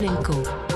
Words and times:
Blinko. 0.00 0.69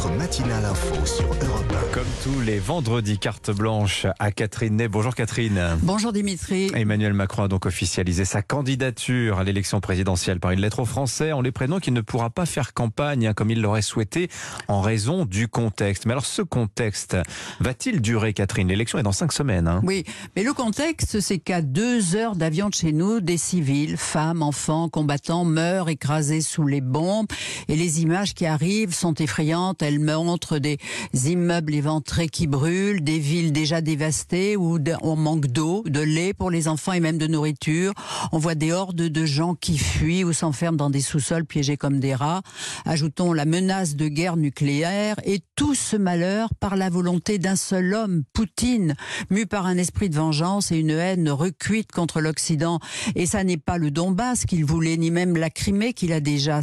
Votre 0.00 0.14
matinale 0.16 0.64
info 0.64 1.04
sur 1.04 1.26
Europe 1.26 1.74
Comme 1.92 2.06
tous 2.24 2.40
les 2.40 2.58
vendredis, 2.58 3.18
carte 3.18 3.50
blanche 3.50 4.06
à 4.18 4.30
Catherine 4.32 4.76
Ney. 4.76 4.88
Bonjour 4.88 5.14
Catherine. 5.14 5.76
Bonjour 5.82 6.14
Dimitri. 6.14 6.70
Emmanuel 6.74 7.12
Macron 7.12 7.42
a 7.42 7.48
donc 7.48 7.66
officialisé 7.66 8.24
sa 8.24 8.40
candidature 8.40 9.40
à 9.40 9.44
l'élection 9.44 9.78
présidentielle 9.80 10.40
par 10.40 10.52
une 10.52 10.60
lettre 10.62 10.78
aux 10.78 10.84
Français 10.86 11.32
en 11.32 11.42
les 11.42 11.52
prévenant 11.52 11.80
qu'il 11.80 11.92
ne 11.92 12.00
pourra 12.00 12.30
pas 12.30 12.46
faire 12.46 12.72
campagne 12.72 13.26
hein, 13.26 13.34
comme 13.34 13.50
il 13.50 13.60
l'aurait 13.60 13.82
souhaité 13.82 14.30
en 14.68 14.80
raison 14.80 15.26
du 15.26 15.48
contexte. 15.48 16.06
Mais 16.06 16.12
alors 16.12 16.24
ce 16.24 16.40
contexte 16.40 17.18
va-t-il 17.60 18.00
durer 18.00 18.32
Catherine? 18.32 18.68
L'élection 18.68 18.98
est 18.98 19.02
dans 19.02 19.12
cinq 19.12 19.32
semaines. 19.32 19.68
hein. 19.68 19.82
Oui, 19.84 20.04
mais 20.34 20.44
le 20.44 20.54
contexte, 20.54 21.20
c'est 21.20 21.38
qu'à 21.40 21.60
deux 21.60 22.16
heures 22.16 22.36
d'avion 22.36 22.70
de 22.70 22.74
chez 22.74 22.92
nous, 22.92 23.20
des 23.20 23.36
civils, 23.36 23.98
femmes, 23.98 24.42
enfants, 24.42 24.88
combattants 24.88 25.44
meurent 25.44 25.90
écrasés 25.90 26.40
sous 26.40 26.66
les 26.66 26.80
bombes. 26.80 27.26
Et 27.68 27.76
les 27.76 28.00
images 28.00 28.32
qui 28.32 28.46
arrivent 28.46 28.94
sont 28.94 29.14
effrayantes. 29.14 29.82
Elles 29.82 29.89
montrent 29.98 30.58
des 30.58 30.78
immeubles 31.14 31.74
éventrés 31.74 32.28
qui 32.28 32.46
brûlent, 32.46 33.02
des 33.02 33.18
villes 33.18 33.52
déjà 33.52 33.80
dévastées 33.80 34.56
où 34.56 34.78
on 35.02 35.16
manque 35.16 35.46
d'eau, 35.46 35.82
de 35.86 36.00
lait 36.00 36.34
pour 36.34 36.50
les 36.50 36.68
enfants 36.68 36.92
et 36.92 37.00
même 37.00 37.18
de 37.18 37.26
nourriture. 37.26 37.92
On 38.32 38.38
voit 38.38 38.54
des 38.54 38.72
hordes 38.72 38.96
de 38.96 39.24
gens 39.26 39.54
qui 39.54 39.78
fuient 39.78 40.24
ou 40.24 40.32
s'enferment 40.32 40.76
dans 40.76 40.90
des 40.90 41.00
sous-sols 41.00 41.44
piégés 41.44 41.76
comme 41.76 42.00
des 42.00 42.14
rats. 42.14 42.42
Ajoutons 42.84 43.32
la 43.32 43.44
menace 43.44 43.96
de 43.96 44.08
guerre 44.08 44.36
nucléaire 44.36 45.16
et 45.24 45.40
tout 45.56 45.74
ce 45.74 45.96
malheur 45.96 46.50
par 46.60 46.76
la 46.76 46.90
volonté 46.90 47.38
d'un 47.38 47.56
seul 47.56 47.94
homme, 47.94 48.22
Poutine, 48.32 48.94
mu 49.30 49.46
par 49.46 49.66
un 49.66 49.76
esprit 49.76 50.08
de 50.10 50.16
vengeance 50.16 50.72
et 50.72 50.76
une 50.76 50.90
haine 50.90 51.30
recuite 51.30 51.92
contre 51.92 52.20
l'Occident. 52.20 52.78
Et 53.14 53.26
ça 53.26 53.44
n'est 53.44 53.56
pas 53.56 53.78
le 53.78 53.90
Donbass 53.90 54.44
qu'il 54.44 54.64
voulait, 54.64 54.96
ni 54.96 55.10
même 55.10 55.36
la 55.36 55.50
Crimée 55.50 55.92
qu'il 55.92 56.12
a 56.12 56.20
déjà. 56.20 56.60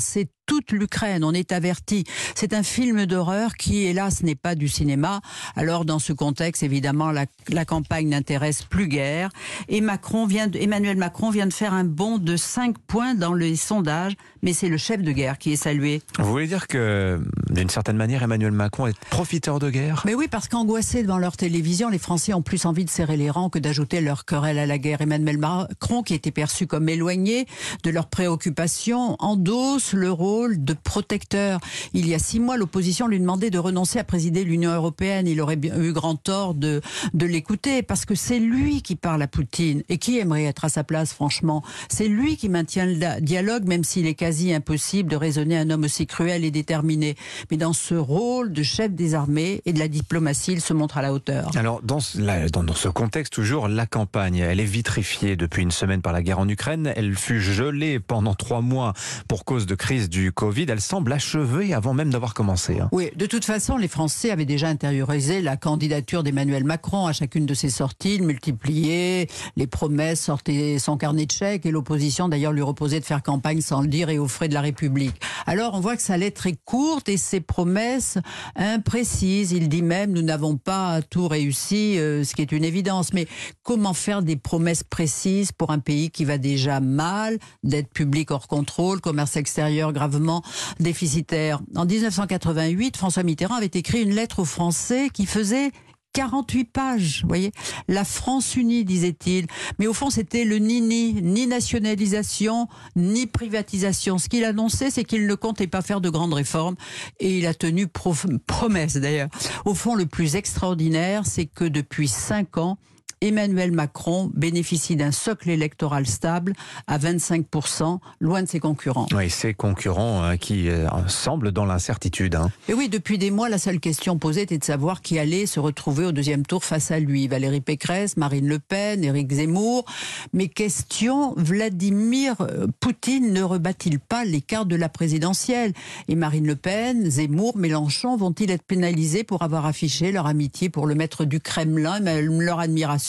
Toute 0.47 0.71
l'Ukraine, 0.71 1.23
on 1.23 1.33
est 1.33 1.51
averti. 1.51 2.05
C'est 2.33 2.53
un 2.53 2.63
film 2.63 3.05
d'horreur 3.05 3.53
qui, 3.55 3.85
hélas, 3.85 4.23
n'est 4.23 4.33
pas 4.33 4.55
du 4.55 4.67
cinéma. 4.67 5.21
Alors, 5.55 5.85
dans 5.85 5.99
ce 5.99 6.13
contexte, 6.13 6.63
évidemment, 6.63 7.11
la, 7.11 7.65
campagne 7.65 8.07
n'intéresse 8.07 8.63
plus 8.63 8.87
guère. 8.87 9.29
Et 9.67 9.81
Macron 9.81 10.25
vient 10.25 10.49
Emmanuel 10.49 10.97
Macron 10.97 11.29
vient 11.29 11.47
de 11.47 11.53
faire 11.53 11.73
un 11.73 11.83
bond 11.83 12.17
de 12.17 12.37
5 12.37 12.77
points 12.79 13.13
dans 13.13 13.33
les 13.33 13.57
sondages, 13.57 14.13
mais 14.41 14.53
c'est 14.53 14.69
le 14.69 14.77
chef 14.77 15.01
de 15.01 15.11
guerre 15.11 15.37
qui 15.37 15.51
est 15.51 15.57
salué. 15.57 16.01
Vous 16.17 16.31
voulez 16.31 16.47
dire 16.47 16.67
que 16.67 17.21
d'une 17.57 17.69
certaine 17.71 17.97
manière 17.97 18.21
Emmanuel 18.21 18.51
Macron 18.51 18.85
est 18.85 18.97
profiteur 19.09 19.57
de 19.57 19.71
guerre 19.71 20.03
Mais 20.05 20.13
oui, 20.13 20.27
parce 20.29 20.47
qu'angoissés 20.47 21.01
devant 21.01 21.17
leur 21.17 21.35
télévision, 21.35 21.89
les 21.89 21.97
Français 21.97 22.35
ont 22.35 22.43
plus 22.43 22.65
envie 22.65 22.85
de 22.85 22.89
serrer 22.89 23.17
les 23.17 23.31
rangs 23.31 23.49
que 23.49 23.57
d'ajouter 23.57 23.99
leur 23.99 24.25
querelle 24.25 24.59
à 24.59 24.67
la 24.67 24.77
guerre. 24.77 25.01
Emmanuel 25.01 25.39
Macron, 25.39 26.03
qui 26.03 26.13
était 26.13 26.29
perçu 26.29 26.67
comme 26.67 26.87
éloigné 26.87 27.47
de 27.83 27.89
leurs 27.89 28.09
préoccupations, 28.09 29.15
endosse 29.17 29.93
le 29.93 30.11
rôle 30.11 30.63
de 30.63 30.73
protecteur. 30.73 31.59
Il 31.93 32.07
y 32.07 32.13
a 32.13 32.19
six 32.19 32.39
mois, 32.39 32.57
l'opposition 32.57 33.07
lui 33.07 33.19
demandait 33.19 33.49
de 33.49 33.57
renoncer 33.57 33.97
à 33.97 34.03
présider 34.03 34.43
l'Union 34.43 34.71
européenne. 34.71 35.25
Il 35.25 35.41
aurait 35.41 35.59
eu 35.59 35.93
grand 35.93 36.15
tort 36.15 36.53
de, 36.53 36.81
de 37.15 37.25
l'écouter, 37.25 37.81
parce 37.81 38.05
que 38.05 38.13
c'est 38.13 38.39
lui 38.39 38.83
qui 38.83 38.95
parle 38.95 39.23
à 39.23 39.27
Poutine. 39.27 39.81
Et 39.89 39.97
qui 39.97 40.19
aimerait 40.19 40.43
être 40.43 40.65
à 40.65 40.69
sa 40.69 40.83
place, 40.83 41.11
franchement? 41.11 41.63
C'est 41.89 42.07
lui 42.07 42.37
qui 42.37 42.49
maintient 42.49 42.85
le 42.85 43.19
dialogue, 43.19 43.65
même 43.65 43.83
s'il 43.83 44.05
est 44.05 44.13
quasi 44.13 44.53
impossible 44.53 45.09
de 45.09 45.15
raisonner 45.15 45.57
un 45.57 45.71
homme 45.71 45.85
aussi 45.85 46.05
cruel 46.05 46.45
et 46.45 46.51
déterminé. 46.51 47.15
Mais 47.51 47.57
dans 47.57 47.73
ce 47.73 47.95
rôle 47.95 48.51
de 48.51 48.63
chef 48.63 48.91
des 48.91 49.15
armées 49.15 49.61
et 49.65 49.73
de 49.73 49.79
la 49.79 49.87
diplomatie, 49.87 50.53
il 50.53 50.61
se 50.61 50.73
montre 50.73 50.97
à 50.97 51.01
la 51.01 51.13
hauteur. 51.13 51.51
Alors, 51.55 51.81
dans 51.81 51.99
ce, 51.99 52.17
dans, 52.49 52.73
ce 52.73 52.89
contexte, 52.89 53.33
toujours, 53.33 53.67
la 53.67 53.85
campagne, 53.85 54.37
elle 54.37 54.59
est 54.59 54.65
vitrifiée 54.65 55.35
depuis 55.35 55.63
une 55.63 55.71
semaine 55.71 56.01
par 56.01 56.13
la 56.13 56.21
guerre 56.21 56.39
en 56.39 56.47
Ukraine. 56.47 56.91
Elle 56.95 57.15
fut 57.15 57.41
gelée 57.41 57.99
pendant 57.99 58.35
trois 58.35 58.61
mois 58.61 58.93
pour 59.27 59.45
cause 59.45 59.65
de 59.65 59.75
crise 59.75 60.09
du 60.09 60.31
Covid. 60.31 60.65
Elle 60.69 60.81
semble 60.81 61.13
achevée 61.13 61.73
avant 61.73 61.93
même 61.93 62.09
d'avoir 62.09 62.33
commencé. 62.33 62.79
hein. 62.79 62.89
Oui, 62.91 63.09
de 63.15 63.25
toute 63.25 63.45
façon, 63.45 63.77
les 63.77 63.87
Français 63.87 64.31
avaient 64.31 64.45
déjà 64.45 64.67
intériorisé 64.67 65.41
la 65.41 65.57
candidature 65.57 66.23
d'Emmanuel 66.23 66.63
Macron 66.63 67.05
à 67.07 67.13
chacune 67.13 67.45
de 67.45 67.53
ses 67.53 67.69
sorties. 67.69 68.15
Il 68.15 68.23
multipliait 68.23 69.27
les 69.55 69.67
promesses, 69.67 70.21
sortait 70.21 70.77
son 70.79 70.97
carnet 70.97 71.25
de 71.25 71.31
chèques 71.31 71.65
et 71.65 71.71
l'opposition 71.71 72.27
d'ailleurs 72.29 72.51
lui 72.51 72.61
reposait 72.61 72.99
de 72.99 73.05
faire 73.05 73.21
campagne 73.23 73.61
sans 73.61 73.81
le 73.81 73.87
dire 73.87 74.09
et 74.09 74.17
aux 74.19 74.27
frais 74.27 74.47
de 74.47 74.53
la 74.53 74.61
République. 74.61 75.15
Alors 75.45 75.73
on 75.73 75.79
voit 75.79 75.95
que 75.95 76.01
sa 76.01 76.17
lettre 76.17 76.47
est 76.47 76.57
courte 76.65 77.09
et 77.09 77.17
ses 77.27 77.41
promesses 77.41 78.17
imprécises. 78.55 79.51
Il 79.51 79.69
dit 79.69 79.81
même 79.81 80.11
nous 80.11 80.21
n'avons 80.21 80.57
pas 80.57 81.01
tout 81.01 81.27
réussi, 81.27 81.99
euh, 81.99 82.23
ce 82.23 82.33
qui 82.33 82.41
est 82.41 82.51
une 82.51 82.63
évidence. 82.63 83.13
Mais 83.13 83.27
comment 83.63 83.93
faire 83.93 84.21
des 84.21 84.35
promesses 84.35 84.83
précises 84.83 85.51
pour 85.51 85.71
un 85.71 85.79
pays 85.79 86.09
qui 86.09 86.25
va 86.25 86.37
déjà 86.37 86.79
mal, 86.79 87.37
dette 87.63 87.89
publique 87.89 88.31
hors 88.31 88.47
contrôle, 88.47 89.01
commerce 89.01 89.35
extérieur 89.35 89.93
gravement 89.93 90.41
déficitaire? 90.79 91.59
En 91.75 91.85
1988, 91.85 92.97
François 92.97 93.23
Mitterrand 93.23 93.55
avait 93.55 93.65
écrit 93.73 94.01
une 94.01 94.15
lettre 94.15 94.39
aux 94.39 94.45
Français 94.45 95.09
qui 95.13 95.25
faisait 95.25 95.71
48 96.17 96.63
pages, 96.65 97.19
vous 97.21 97.27
voyez. 97.27 97.51
La 97.87 98.03
France 98.03 98.55
unie, 98.55 98.83
disait-il. 98.83 99.45
Mais 99.77 99.85
au 99.85 99.93
fond, 99.93 100.09
c'était 100.09 100.45
le 100.45 100.57
ni-ni, 100.57 101.13
ni 101.13 101.45
nationalisation, 101.45 102.67
ni 102.95 103.27
privatisation. 103.27 104.17
Ce 104.17 104.27
qu'il 104.27 104.43
annonçait, 104.43 104.89
c'est 104.89 105.03
qu'il 105.03 105.27
ne 105.27 105.35
comptait 105.35 105.67
pas 105.67 105.83
faire 105.83 106.01
de 106.01 106.09
grandes 106.09 106.33
réformes. 106.33 106.75
Et 107.19 107.37
il 107.37 107.45
a 107.45 107.53
tenu 107.53 107.85
promesse, 107.87 108.97
d'ailleurs. 108.97 109.29
Au 109.65 109.75
fond, 109.75 109.93
le 109.93 110.07
plus 110.07 110.35
extraordinaire, 110.35 111.27
c'est 111.27 111.45
que 111.45 111.65
depuis 111.65 112.07
cinq 112.07 112.57
ans, 112.57 112.79
Emmanuel 113.21 113.71
Macron 113.71 114.29
bénéficie 114.35 114.95
d'un 114.95 115.11
socle 115.11 115.49
électoral 115.49 116.05
stable 116.05 116.53
à 116.85 116.99
25%, 116.99 117.99
loin 118.19 118.43
de 118.43 118.47
ses 118.47 118.59
concurrents. 118.59 119.07
Oui, 119.15 119.29
ces 119.29 119.53
concurrents 119.53 120.23
hein, 120.23 120.37
qui 120.37 120.69
euh, 120.69 120.87
semblent 121.07 121.51
dans 121.51 121.65
l'incertitude. 121.65 122.35
hein. 122.35 122.51
Et 122.69 122.73
oui, 122.73 122.89
depuis 122.89 123.17
des 123.17 123.31
mois, 123.31 123.49
la 123.49 123.57
seule 123.57 123.79
question 123.79 124.17
posée 124.19 124.41
était 124.41 124.57
de 124.57 124.63
savoir 124.63 125.01
qui 125.01 125.17
allait 125.17 125.45
se 125.47 125.59
retrouver 125.59 126.05
au 126.05 126.11
deuxième 126.11 126.45
tour 126.45 126.63
face 126.63 126.91
à 126.91 126.99
lui. 126.99 127.27
Valérie 127.27 127.61
Pécresse, 127.61 128.17
Marine 128.17 128.47
Le 128.47 128.59
Pen, 128.59 129.03
Éric 129.03 129.31
Zemmour. 129.33 129.85
Mais 130.33 130.47
question, 130.47 131.33
Vladimir 131.37 132.35
euh, 132.41 132.67
Poutine 132.79 133.33
ne 133.33 133.41
rebat-il 133.41 133.99
pas 133.99 134.25
l'écart 134.25 134.65
de 134.65 134.75
la 134.75 134.89
présidentielle? 134.89 135.73
Et 136.07 136.15
Marine 136.15 136.45
Le 136.45 136.55
Pen, 136.55 137.09
Zemmour, 137.09 137.57
Mélenchon 137.57 138.15
vont-ils 138.15 138.51
être 138.51 138.63
pénalisés 138.63 139.23
pour 139.23 139.41
avoir 139.41 139.65
affiché 139.65 140.11
leur 140.11 140.27
amitié 140.27 140.69
pour 140.69 140.85
le 140.85 140.93
maître 140.93 141.25
du 141.25 141.39
Kremlin, 141.39 141.99
même 141.99 142.41
leur 142.41 142.59
admiration? 142.59 143.06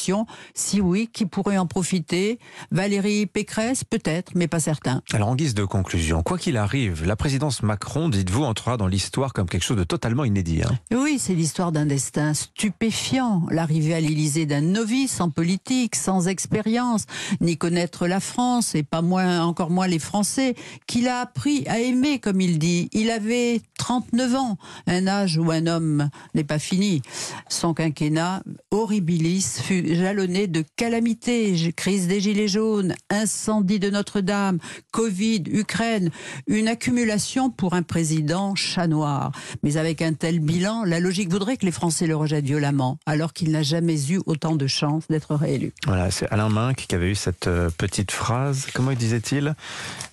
Si 0.54 0.81
oui, 0.81 1.09
qui 1.12 1.26
pourrait 1.26 1.59
en 1.59 1.66
profiter? 1.66 2.38
Valérie 2.70 3.26
Pécresse, 3.26 3.84
peut-être, 3.84 4.32
mais 4.34 4.48
pas 4.48 4.60
certain. 4.60 5.03
Alors, 5.12 5.28
en 5.28 5.34
guise 5.36 5.54
de 5.54 5.64
conclusion, 5.64 6.22
quoi 6.22 6.38
qu'il 6.38 6.56
arrive, 6.56 7.04
la 7.04 7.16
présidence 7.16 7.62
Macron, 7.62 8.09
dites-vous, 8.09 8.44
entrera 8.44 8.76
dans 8.76 8.86
l'histoire 8.86 9.32
comme 9.32 9.48
quelque 9.48 9.64
chose 9.64 9.76
de 9.76 9.84
totalement 9.84 10.25
inédit. 10.25 10.62
hein. 10.62 10.78
Oui, 10.94 11.19
c'est 11.19 11.34
l'histoire 11.34 11.72
d'un 11.72 11.86
destin 11.86 12.34
stupéfiant, 12.34 13.47
l'arrivée 13.50 13.94
à 13.94 14.00
l'Élysée 14.00 14.47
d'un 14.47 14.60
novice 14.60 15.20
en 15.20 15.31
politique, 15.31 15.97
sans 15.97 16.28
expérience, 16.28 17.04
ni 17.41 17.56
connaître 17.56 18.06
la 18.06 18.20
France, 18.20 18.75
et 18.75 18.82
pas 18.82 19.03
moins, 19.03 19.42
encore 19.42 19.70
moins 19.70 19.86
les 19.86 19.98
Français, 19.98 20.54
qu'il 20.86 21.09
a 21.09 21.20
appris 21.20 21.65
à 21.66 21.78
aimer, 21.80 22.19
comme 22.19 22.41
il 22.41 22.59
dit. 22.59 22.88
Il 22.92 23.10
avait 23.10 23.60
39 23.88 24.34
ans, 24.34 24.59
un 24.87 25.06
âge 25.06 25.38
où 25.38 25.50
un 25.50 25.66
homme 25.66 26.10
n'est 26.34 26.44
pas 26.44 26.59
fini. 26.59 27.00
Son 27.49 27.72
quinquennat, 27.72 28.43
horribilis, 28.71 29.62
fut 29.62 29.94
jalonné 29.94 30.47
de 30.47 30.62
calamités, 30.76 31.72
crise 31.75 32.06
des 32.06 32.21
gilets 32.21 32.48
jaunes, 32.48 32.94
incendie 33.09 33.78
de 33.78 33.88
Notre-Dame, 33.88 34.59
Covid, 34.93 35.44
Ukraine, 35.50 36.10
une 36.47 36.69
accumulation 36.69 37.48
pour 37.48 37.72
un 37.72 37.82
président 37.82 38.54
chat 38.54 38.88
noir. 38.88 39.32
Mais 39.62 39.78
avec 39.78 40.03
un 40.03 40.12
tel 40.12 40.41
bilan, 40.41 40.84
la 40.84 41.00
logique 41.00 41.31
voudrait 41.31 41.56
que 41.56 41.65
les 41.65 41.72
Français 41.72 42.06
le 42.06 42.15
rejettent 42.15 42.44
violemment, 42.44 42.98
alors 43.06 43.32
qu'il 43.32 43.50
n'a 43.53 43.62
jamais 43.62 44.12
eu 44.12 44.21
autant 44.27 44.54
de 44.54 44.66
chances 44.66 45.09
d'être 45.09 45.34
réélu. 45.34 45.72
Voilà, 45.87 46.10
c'est 46.10 46.31
Alain 46.31 46.50
Minck 46.50 46.84
qui 46.88 46.94
avait 46.94 47.12
eu 47.12 47.15
cette 47.15 47.47
euh, 47.47 47.71
petite 47.78 48.10
phrase. 48.10 48.66
Comment 48.75 48.93
disait-il? 48.93 49.54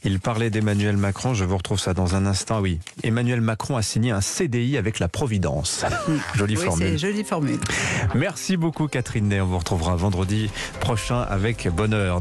Il 0.05 0.21
parlait 0.21 0.49
d'Emmanuel 0.49 0.95
Macron, 0.95 1.33
je 1.33 1.43
vous 1.43 1.57
retrouve 1.57 1.79
ça 1.81 1.93
dans 1.93 2.15
un 2.15 2.25
instant. 2.25 2.61
Oui, 2.61 2.79
Emmanuel 3.03 3.41
Macron 3.41 3.64
a 3.73 3.81
signé 3.81 4.11
un 4.11 4.21
CDI 4.21 4.77
avec 4.77 4.99
la 4.99 5.07
Providence. 5.07 5.83
Jolie 6.35 6.55
Oui, 6.57 6.63
formule. 6.65 6.97
jolie 6.99 7.23
formule. 7.23 7.59
Merci 8.13 8.55
beaucoup 8.57 8.87
Catherine 8.87 9.27
Ney. 9.27 9.41
On 9.41 9.47
vous 9.47 9.57
retrouvera 9.57 9.95
vendredi 9.95 10.51
prochain 10.79 11.21
avec 11.21 11.67
bonheur. 11.69 12.13